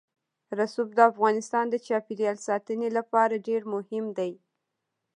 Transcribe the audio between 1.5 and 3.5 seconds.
د چاپیریال ساتنې لپاره